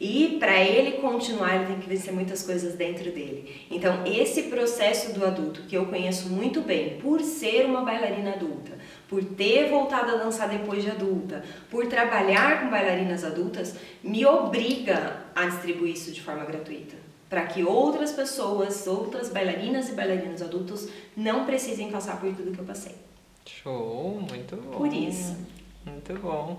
[0.00, 3.66] E para ele continuar, ele tem que vencer muitas coisas dentro dele.
[3.68, 8.78] Então, esse processo do adulto, que eu conheço muito bem, por ser uma bailarina adulta,
[9.08, 15.24] por ter voltado a dançar depois de adulta, por trabalhar com bailarinas adultas, me obriga
[15.34, 16.96] a distribuir isso de forma gratuita.
[17.28, 22.58] Para que outras pessoas, outras bailarinas e bailarinos adultos, não precisem passar por tudo que
[22.58, 22.94] eu passei.
[23.44, 24.78] Show, muito bom.
[24.78, 25.36] Por isso.
[25.84, 26.58] Muito bom.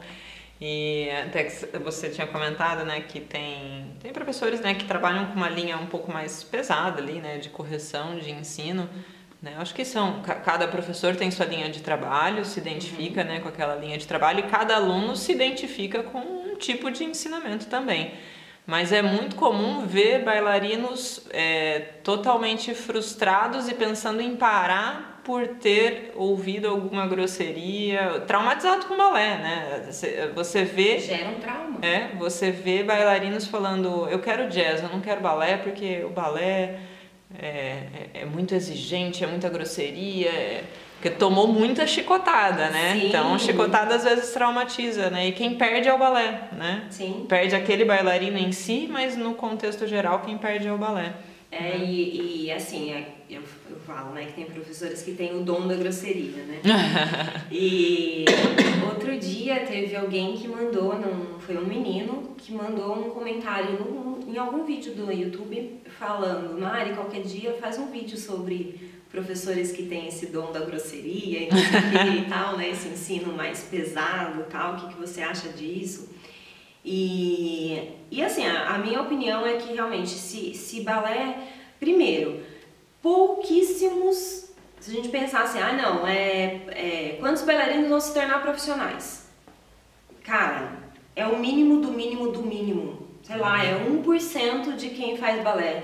[0.62, 5.36] E até que você tinha comentado, né, que tem, tem professores, né, que trabalham com
[5.36, 8.90] uma linha um pouco mais pesada ali, né, de correção, de ensino,
[9.42, 13.28] né, acho que são, cada professor tem sua linha de trabalho, se identifica, uhum.
[13.28, 17.06] né, com aquela linha de trabalho e cada aluno se identifica com um tipo de
[17.06, 18.14] ensinamento também.
[18.68, 26.12] Mas é muito comum ver bailarinos é, totalmente frustrados e pensando em parar por ter
[26.16, 29.84] ouvido alguma grosseria, traumatizado com balé, né?
[30.34, 30.98] Você vê.
[30.98, 31.78] Gera um trauma.
[31.84, 36.80] É, você vê bailarinos falando: eu quero jazz, eu não quero balé porque o balé
[37.40, 40.30] é, é, é muito exigente, é muita grosseria.
[40.30, 40.64] É...
[40.96, 42.94] Porque tomou muita chicotada, né?
[42.94, 43.08] Sim.
[43.08, 45.28] Então, chicotada às vezes traumatiza, né?
[45.28, 46.88] E quem perde é o balé, né?
[46.90, 47.28] Sim.
[47.30, 51.14] Perde aquele bailarino em si, mas no contexto geral, quem perde é o balé.
[51.52, 51.84] É, uhum.
[51.84, 55.68] e, e assim, é, eu, eu falo, né, que tem professores que têm o dom
[55.68, 56.62] da grosseria, né?
[57.52, 58.26] e
[58.86, 64.32] outro dia teve alguém que mandou, não, foi um menino, que mandou um comentário no,
[64.32, 69.84] em algum vídeo do YouTube falando, Mari, qualquer dia faz um vídeo sobre professores que
[69.84, 72.70] têm esse dom da grosseria e, e tal, né?
[72.70, 76.10] Esse ensino mais pesado e tal, o que, que você acha disso?
[76.84, 81.36] E, e assim, a, a, minha opinião é que realmente, se, se balé,
[81.80, 82.42] primeiro,
[83.02, 88.42] pouquíssimos, se a gente pensar assim, ah não, é, é, quantos bailarinos vão se tornar
[88.42, 89.28] profissionais?
[90.24, 90.72] Cara,
[91.16, 93.08] é o mínimo do mínimo do mínimo.
[93.24, 95.84] Sei lá, é 1% de quem faz balé.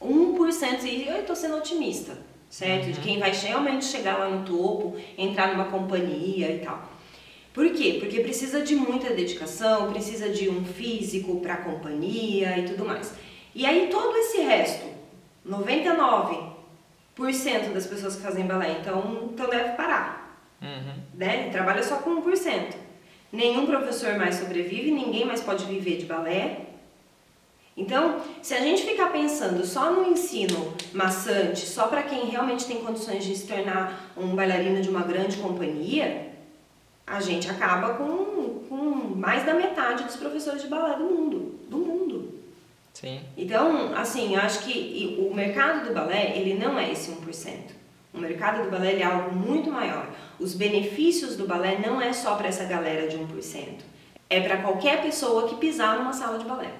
[0.00, 2.16] 1%, e eu tô sendo otimista,
[2.48, 2.86] certo?
[2.86, 2.92] Uhum.
[2.92, 6.88] De quem vai realmente chegar lá no topo, entrar numa companhia e tal.
[7.52, 7.96] Por quê?
[7.98, 13.12] Porque precisa de muita dedicação, precisa de um físico para companhia e tudo mais.
[13.54, 14.86] E aí todo esse resto,
[15.46, 20.40] 99% das pessoas que fazem balé, então, então deve parar.
[20.62, 20.94] Uhum.
[21.14, 21.50] Né?
[21.50, 22.74] Trabalha só com 1%.
[23.32, 26.66] Nenhum professor mais sobrevive, ninguém mais pode viver de balé.
[27.76, 32.84] Então, se a gente ficar pensando só no ensino maçante, só para quem realmente tem
[32.84, 36.29] condições de se tornar um bailarino de uma grande companhia,
[37.10, 38.78] a gente acaba com, com
[39.16, 42.38] mais da metade dos professores de balé do mundo, do mundo.
[42.94, 43.20] Sim.
[43.36, 47.54] Então, assim, eu acho que o mercado do balé, ele não é esse 1%.
[48.14, 50.08] O mercado do balé é algo muito maior.
[50.38, 53.80] Os benefícios do balé não é só para essa galera de 1%.
[54.28, 56.70] É para qualquer pessoa que pisar numa sala de balé.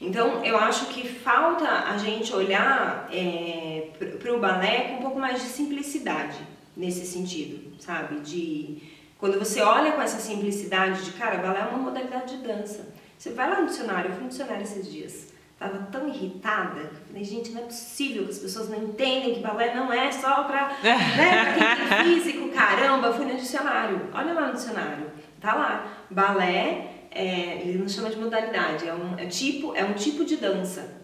[0.00, 5.18] Então, eu acho que falta a gente olhar é, para o balé com um pouco
[5.18, 6.38] mais de simplicidade
[6.76, 8.20] nesse sentido, sabe?
[8.20, 12.86] De quando você olha com essa simplicidade de, cara, balé é uma modalidade de dança.
[13.16, 17.24] Você vai lá no dicionário, eu fui no dicionário esses dias, tava tão irritada, falei,
[17.24, 20.76] gente, não é possível que as pessoas não entendem que balé não é só pra,
[20.84, 25.54] né, pra quem tem físico, caramba, eu fui no dicionário, olha lá no dicionário, tá
[25.54, 30.24] lá, balé, é, ele não chama de modalidade, é um, é tipo, é um tipo
[30.26, 30.94] de dança.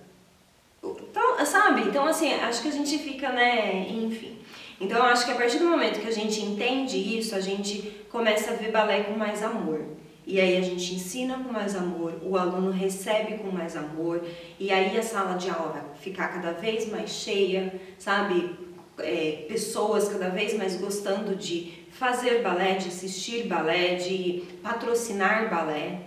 [0.84, 1.82] Então, sabe?
[1.82, 4.38] Então, assim, acho que a gente fica, né, enfim.
[4.80, 8.04] Então eu acho que a partir do momento que a gente entende isso, a gente
[8.10, 9.80] começa a ver balé com mais amor.
[10.26, 14.22] E aí a gente ensina com mais amor, o aluno recebe com mais amor,
[14.58, 18.54] e aí a sala de aula vai ficar cada vez mais cheia, sabe?
[18.98, 26.02] É, pessoas cada vez mais gostando de fazer balé, de assistir balé, de patrocinar balé,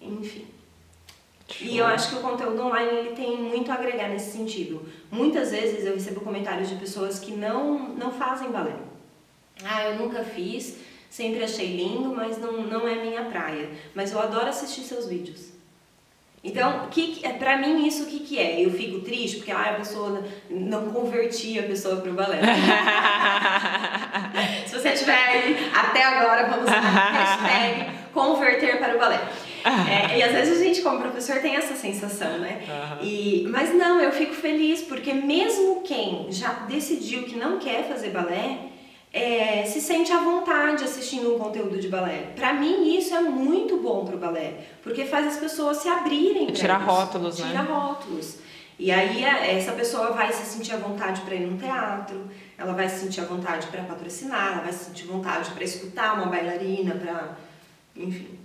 [0.00, 0.46] enfim.
[1.60, 4.86] E eu acho que o conteúdo online ele tem muito a agregar nesse sentido.
[5.10, 8.74] Muitas vezes eu recebo comentários de pessoas que não, não fazem balé.
[9.64, 10.76] Ah, eu nunca fiz,
[11.08, 13.70] sempre achei lindo, mas não, não é minha praia.
[13.94, 15.48] Mas eu adoro assistir seus vídeos.
[16.42, 18.64] Então, que, pra mim, isso o que, que é?
[18.64, 22.40] Eu fico triste porque ah, a pessoa não convertia a pessoa para o balé.
[24.66, 29.18] Se você tiver até agora, vamos lá, hashtag converter para o balé.
[29.64, 32.62] É, e às vezes a gente, como professor, tem essa sensação, né?
[33.02, 38.10] E, mas não, eu fico feliz porque mesmo quem já decidiu que não quer fazer
[38.10, 38.58] balé,
[39.12, 42.32] é, se sente à vontade assistindo um conteúdo de balé.
[42.36, 46.46] Para mim isso é muito bom pro balé, porque faz as pessoas se abrirem.
[46.48, 47.52] Tirar rótulos, Tira né?
[47.52, 48.38] Tirar rótulos.
[48.78, 52.88] E aí essa pessoa vai se sentir à vontade para ir num teatro, ela vai
[52.88, 56.26] se sentir à vontade para patrocinar, ela vai se sentir à vontade para escutar uma
[56.26, 57.36] bailarina, para,
[57.96, 58.38] enfim.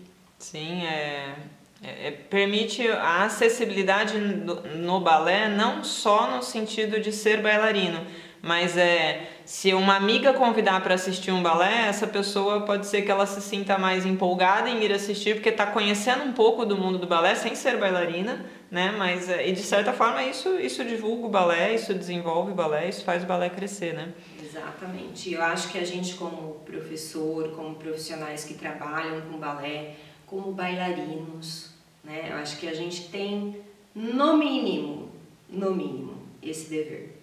[0.43, 1.35] Sim, é,
[1.81, 8.05] é, é, permite a acessibilidade no, no, balé não só no sentido de ser bailarino,
[8.41, 13.11] mas é se uma amiga convidar para assistir um balé, essa pessoa pode ser que
[13.11, 16.97] ela se sinta mais empolgada em ir assistir porque está conhecendo um pouco do mundo
[16.97, 18.93] do balé sem ser bailarina, né?
[18.97, 22.89] Mas é, e de certa forma isso isso divulga o balé, isso desenvolve o balé,
[22.89, 24.09] isso faz o balé crescer, né?
[24.43, 25.33] Exatamente.
[25.33, 29.95] Eu acho que a gente como professor, como profissionais que trabalham com balé
[30.33, 31.69] como bailarinos,
[32.03, 32.29] né?
[32.31, 33.55] Eu acho que a gente tem,
[33.93, 35.09] no mínimo,
[35.47, 37.21] no mínimo, esse dever.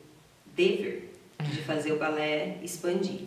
[0.54, 3.22] Dever de fazer o balé expandir.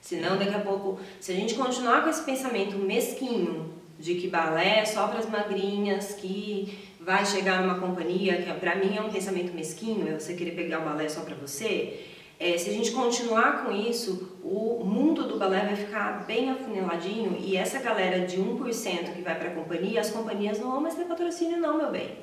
[0.00, 4.80] Senão, daqui a pouco, se a gente continuar com esse pensamento mesquinho de que balé
[4.80, 9.10] é só para as magrinhas, que vai chegar numa companhia, que para mim é um
[9.10, 12.06] pensamento mesquinho, é você querer pegar o balé só para você,
[12.38, 17.36] é, se a gente continuar com isso, o mundo do balé vai ficar bem afuniladinho
[17.38, 20.94] e essa galera de 1% que vai para a companhia, as companhias não vão mais
[20.94, 22.18] ter patrocínio não, meu bem.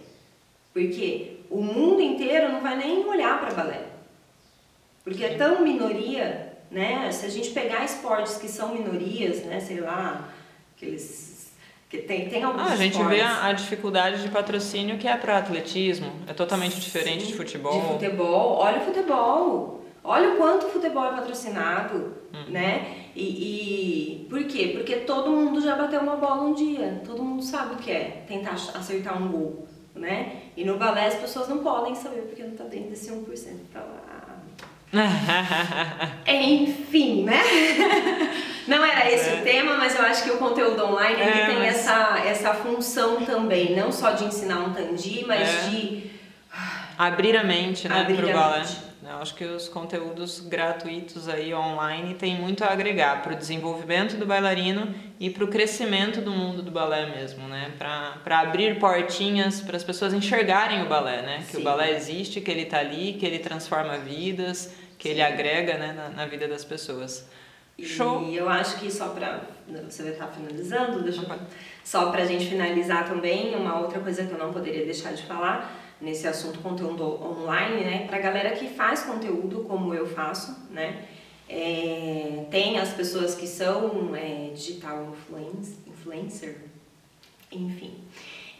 [0.73, 3.85] Porque o mundo inteiro não vai nem olhar para balé.
[5.03, 7.11] Porque é tão minoria, né?
[7.11, 10.29] Se a gente pegar esportes que são minorias, né, sei lá,
[10.75, 11.51] aqueles
[11.89, 13.17] que tem, tem alguns ah, a gente esportes.
[13.17, 17.33] vê a, a, dificuldade de patrocínio que é para atletismo, é totalmente diferente Sim, de
[17.33, 17.81] futebol.
[17.81, 19.80] De futebol, olha o futebol.
[20.03, 22.49] Olha o quanto o futebol é patrocinado, uhum.
[22.49, 22.95] né?
[23.15, 24.71] E, e, por quê?
[24.75, 28.23] Porque todo mundo já bateu uma bola um dia, todo mundo sabe o que é
[28.27, 30.41] tentar acertar um gol, né?
[30.57, 33.23] E no balé as pessoas não podem saber porque não tá dentro desse 1%.
[33.69, 33.83] Então,
[36.27, 37.41] Enfim, né?
[38.67, 39.33] Não era esse é.
[39.35, 41.75] o tema, mas eu acho que o conteúdo online é, tem mas...
[41.75, 45.69] essa, essa função também, não só de ensinar um tandi, mas é.
[45.69, 46.11] de
[46.97, 48.59] abrir a mente, né, abrir pro balé.
[48.59, 48.90] Mente.
[49.11, 54.15] Eu acho que os conteúdos gratuitos aí online têm muito a agregar para o desenvolvimento
[54.15, 57.73] do bailarino e para o crescimento do mundo do balé mesmo, né?
[57.77, 61.43] Para abrir portinhas para as pessoas enxergarem o balé, né?
[61.45, 61.61] Que Sim.
[61.61, 65.15] o balé existe, que ele está ali, que ele transforma vidas, que Sim.
[65.15, 67.27] ele agrega né, na, na, vida das pessoas.
[67.77, 68.23] Show!
[68.23, 69.41] E eu acho que só para.
[69.89, 71.39] Você vai estar finalizando, deixa eu...
[71.83, 75.23] Só para a gente finalizar também, uma outra coisa que eu não poderia deixar de
[75.23, 78.05] falar nesse assunto conteúdo online, né?
[78.07, 81.05] Para a galera que faz conteúdo como eu faço, né?
[81.47, 86.57] É, tem as pessoas que são é, digital influence, influencer,
[87.51, 87.93] enfim.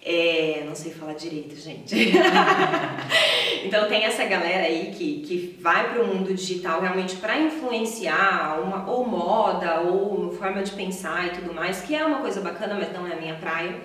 [0.03, 1.95] É, não sei falar direito, gente.
[3.63, 8.59] então tem essa galera aí que, que vai para o mundo digital realmente para influenciar
[8.61, 12.75] uma, ou moda ou forma de pensar e tudo mais, que é uma coisa bacana,
[12.75, 13.79] mas não é a minha praia.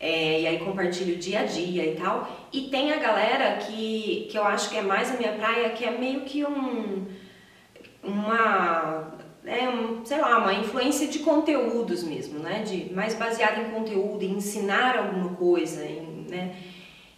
[0.00, 2.48] É, e aí compartilho dia a dia e tal.
[2.50, 5.84] E tem a galera que, que eu acho que é mais a minha praia, que
[5.84, 7.06] é meio que um
[8.02, 12.62] uma é, um, sei lá, uma influência de conteúdos mesmo, né?
[12.62, 16.56] De, mais baseada em conteúdo, em ensinar alguma coisa, em, né?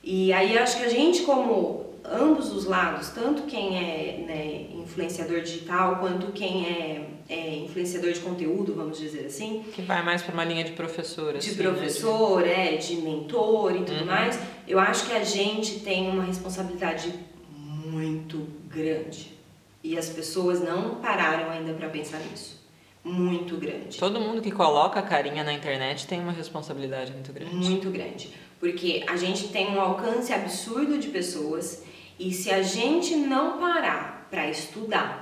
[0.03, 5.41] E aí acho que a gente, como ambos os lados, tanto quem é né, influenciador
[5.43, 9.65] digital quanto quem é, é, influenciador de conteúdo, vamos dizer assim.
[9.73, 11.35] Que vai mais para uma linha de professor.
[11.35, 12.75] Assim, de professor, né?
[12.75, 14.07] é, de mentor e tudo uhum.
[14.07, 14.39] mais.
[14.69, 17.13] Eu acho que a gente tem uma responsabilidade
[17.51, 19.33] muito grande
[19.83, 22.61] e as pessoas não pararam ainda para pensar nisso.
[23.03, 23.99] Muito grande.
[23.99, 27.55] Todo mundo que coloca a carinha na internet tem uma responsabilidade muito grande.
[27.55, 28.31] Muito grande.
[28.61, 31.83] Porque a gente tem um alcance absurdo de pessoas
[32.19, 35.22] e se a gente não parar para estudar,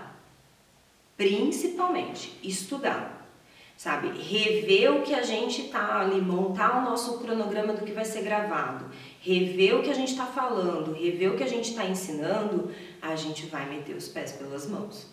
[1.20, 3.30] principalmente estudar,
[3.76, 4.08] sabe?
[4.08, 8.22] Rever o que a gente tá ali, montar o nosso cronograma do que vai ser
[8.22, 8.86] gravado,
[9.20, 12.70] rever o que a gente está falando, rever o que a gente está ensinando,
[13.02, 15.08] a gente vai meter os pés pelas mãos.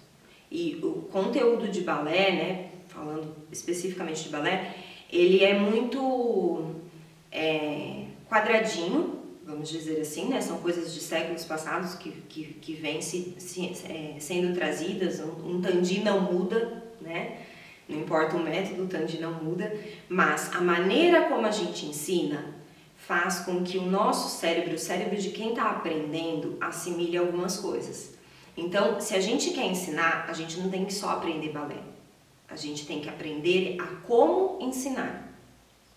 [0.50, 4.76] E o conteúdo de balé, né, falando especificamente de balé,
[5.12, 6.74] ele é muito
[7.30, 9.17] é, quadradinho,
[9.48, 10.42] vamos dizer assim, né?
[10.42, 15.22] São coisas de séculos passados que, que, que vêm se, se, é, sendo trazidas.
[15.22, 17.38] Um, um tandi não muda, né?
[17.88, 19.74] Não importa o método, o tandi não muda.
[20.10, 22.54] Mas a maneira como a gente ensina
[22.98, 28.18] faz com que o nosso cérebro, o cérebro de quem está aprendendo, assimile algumas coisas.
[28.58, 31.78] Então, se a gente quer ensinar, a gente não tem que só aprender balé.
[32.50, 35.27] A gente tem que aprender a como ensinar.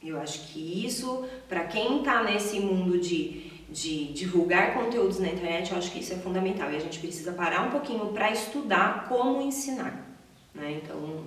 [0.03, 5.73] Eu acho que isso, para quem está nesse mundo de, de divulgar conteúdos na internet,
[5.73, 6.73] eu acho que isso é fundamental.
[6.73, 10.07] E a gente precisa parar um pouquinho para estudar como ensinar.
[10.55, 10.81] Né?
[10.83, 11.23] Então,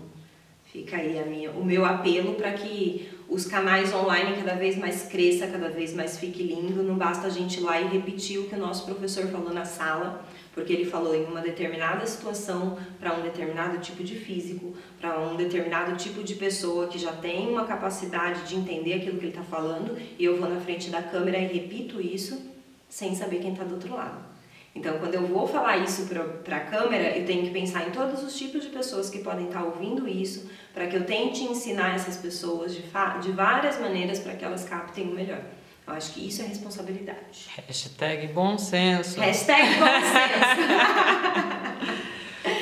[0.65, 5.45] fica aí minha, o meu apelo para que os canais online cada vez mais cresça,
[5.45, 6.82] cada vez mais fique lindo.
[6.82, 9.65] Não basta a gente ir lá e repetir o que o nosso professor falou na
[9.65, 15.20] sala, porque ele falou em uma determinada situação para um determinado tipo de físico, para
[15.20, 19.30] um determinado tipo de pessoa que já tem uma capacidade de entender aquilo que ele
[19.30, 22.51] está falando, e eu vou na frente da câmera e repito isso
[22.88, 24.34] sem saber quem está do outro lado.
[24.76, 26.08] Então, quando eu vou falar isso
[26.43, 29.45] para a câmera, eu tenho que pensar em todos os tipos de pessoas que podem
[29.45, 32.82] estar tá ouvindo isso, para que eu tente ensinar essas pessoas de,
[33.22, 35.41] de várias maneiras para que elas captem o melhor.
[35.86, 37.48] Eu acho que isso é responsabilidade.
[37.68, 39.20] Hashtag bom senso.
[39.20, 39.86] Hashtag bom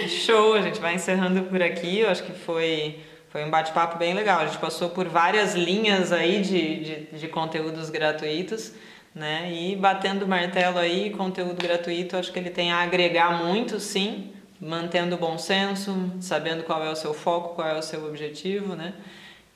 [0.08, 0.26] senso.
[0.26, 2.00] Show, a gente vai encerrando por aqui.
[2.00, 3.00] Eu acho que foi,
[3.30, 4.40] foi um bate-papo bem legal.
[4.40, 8.74] A gente passou por várias linhas aí de, de, de conteúdos gratuitos
[9.14, 9.52] né?
[9.54, 14.32] E batendo o martelo aí, conteúdo gratuito, acho que ele tem a agregar muito, sim,
[14.60, 18.76] mantendo o bom senso, sabendo qual é o seu foco, qual é o seu objetivo,
[18.76, 18.94] né?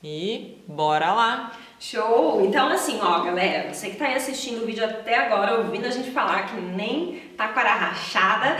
[0.03, 1.57] E bora lá!
[1.91, 2.43] Show!
[2.43, 5.91] Então, assim, ó, galera, você que tá aí assistindo o vídeo até agora, ouvindo a
[5.91, 8.57] gente falar que nem tá com a rachada,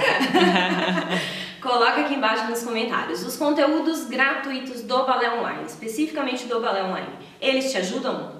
[1.59, 7.09] coloca aqui embaixo nos comentários os conteúdos gratuitos do Balé Online, especificamente do Balé Online.
[7.41, 8.35] Eles te ajudam?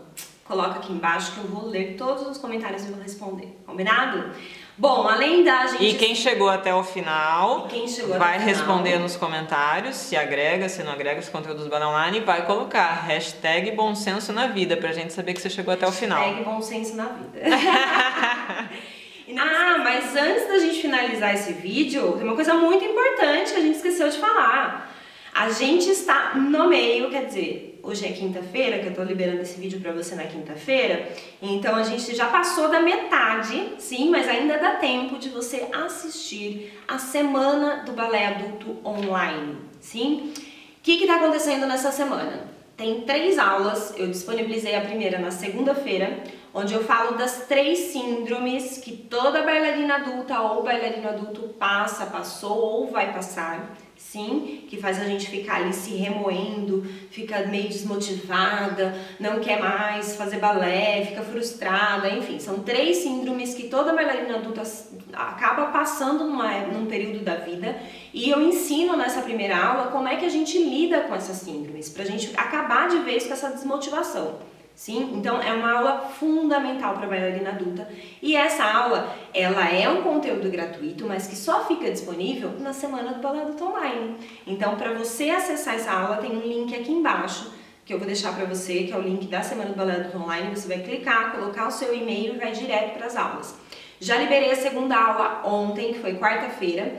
[0.45, 3.57] coloca aqui embaixo que eu vou ler todos os comentários e vou responder.
[3.65, 4.29] Combinado?
[4.77, 5.85] Bom, além da gente.
[5.85, 7.69] E quem chegou até o final
[8.17, 9.03] vai responder final.
[9.03, 13.71] nos comentários se agrega, se não agrega os conteúdos do Online e vai colocar hashtag
[13.71, 16.21] bom senso na vida pra gente saber que você chegou até o final.
[16.21, 17.39] Hashtag bom senso na vida.
[19.39, 23.61] ah, mas antes da gente finalizar esse vídeo, tem uma coisa muito importante que a
[23.61, 24.93] gente esqueceu de falar.
[25.33, 29.59] A gente está no meio, quer dizer, hoje é quinta-feira, que eu tô liberando esse
[29.59, 31.07] vídeo para você na quinta-feira,
[31.39, 36.73] então a gente já passou da metade, sim, mas ainda dá tempo de você assistir
[36.87, 40.33] a semana do balé adulto online, sim?
[40.35, 42.55] O que está acontecendo nessa semana?
[42.75, 46.23] Tem três aulas, eu disponibilizei a primeira na segunda-feira,
[46.53, 52.57] onde eu falo das três síndromes que toda bailarina adulta ou bailarino adulto passa, passou
[52.57, 58.95] ou vai passar sim, que faz a gente ficar ali se remoendo, fica meio desmotivada,
[59.19, 64.63] não quer mais fazer balé, fica frustrada, enfim, são três síndromes que toda bailarina adulta
[65.13, 67.75] acaba passando numa, num período da vida
[68.13, 71.89] e eu ensino nessa primeira aula como é que a gente lida com essas síndromes,
[71.89, 74.54] pra gente acabar de vez com essa desmotivação.
[74.75, 77.87] Sim, então é uma aula fundamental para bailarina adulta
[78.21, 83.13] e essa aula ela é um conteúdo gratuito, mas que só fica disponível na semana
[83.13, 84.17] do Balé Adulto Online.
[84.45, 87.53] Então para você acessar essa aula tem um link aqui embaixo
[87.85, 90.17] que eu vou deixar para você, que é o link da Semana do Balé Adulto
[90.17, 90.55] Online.
[90.55, 93.55] Você vai clicar, colocar o seu e-mail e vai direto para as aulas.
[93.99, 96.91] Já liberei a segunda aula ontem, que foi quarta-feira,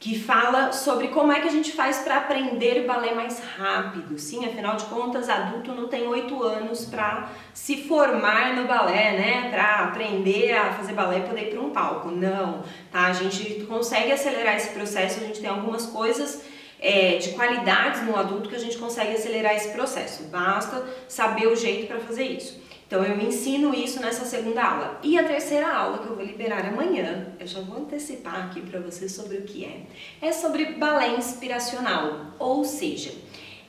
[0.00, 4.18] que fala sobre como é que a gente faz para aprender balé mais rápido.
[4.18, 9.50] Sim, afinal de contas, adulto não tem oito anos para se formar no balé, né?
[9.50, 12.10] Para aprender a fazer balé e poder ir para um palco.
[12.10, 13.08] Não, tá?
[13.08, 16.42] A gente consegue acelerar esse processo, a gente tem algumas coisas
[16.80, 20.22] é, de qualidades no adulto que a gente consegue acelerar esse processo.
[20.28, 22.58] Basta saber o jeito para fazer isso.
[22.90, 24.98] Então eu ensino isso nessa segunda aula.
[25.04, 28.80] E a terceira aula que eu vou liberar amanhã, eu já vou antecipar aqui para
[28.80, 29.82] vocês sobre o que é.
[30.20, 33.12] É sobre balé inspiracional, ou seja,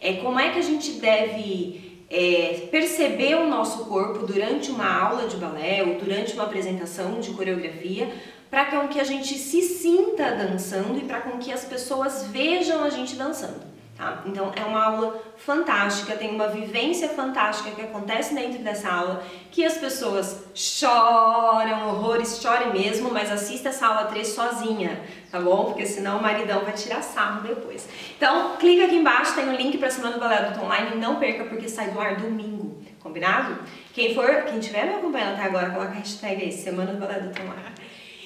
[0.01, 5.27] é como é que a gente deve é, perceber o nosso corpo durante uma aula
[5.27, 8.11] de balé ou durante uma apresentação de coreografia
[8.49, 13.15] para que a gente se sinta dançando e para que as pessoas vejam a gente
[13.15, 13.70] dançando.
[14.01, 14.23] Tá?
[14.25, 19.63] Então é uma aula fantástica, tem uma vivência fantástica que acontece dentro dessa aula, que
[19.63, 24.99] as pessoas choram, horrores, chorem mesmo, mas assista essa aula 3 sozinha,
[25.29, 25.65] tá bom?
[25.65, 27.87] Porque senão o maridão vai tirar sarro depois.
[28.17, 31.17] Então clica aqui embaixo, tem o link para a Semana do Balé Adulto Online, não
[31.17, 33.59] perca porque sai do ar domingo, combinado?
[33.93, 37.17] Quem for, quem estiver me acompanhando até agora, coloca a hashtag aí, Semana do Balé
[37.17, 37.75] Adulto Online.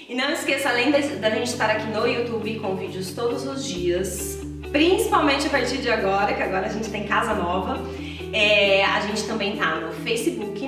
[0.08, 4.45] E não esqueça, além da gente estar aqui no YouTube com vídeos todos os dias,
[4.76, 7.80] principalmente a partir de agora, que agora a gente tem casa nova.
[8.34, 10.66] É, a gente também tá no Facebook,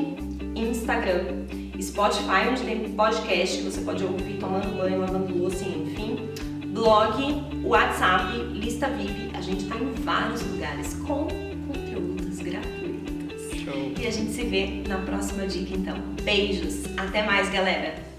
[0.56, 1.46] Instagram,
[1.82, 6.30] Spotify, onde tem podcast que você pode ouvir tomando banho, lavando louça, enfim.
[6.68, 9.36] Blog, WhatsApp, lista VIP.
[9.36, 11.28] A gente tá em vários lugares com
[11.68, 13.60] conteúdos gratuitos.
[13.62, 13.92] Show.
[14.00, 15.98] E a gente se vê na próxima dica então.
[16.24, 18.17] Beijos, até mais galera!